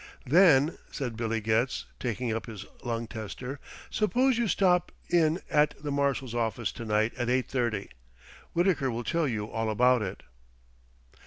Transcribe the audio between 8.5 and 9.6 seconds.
Wittaker will tell you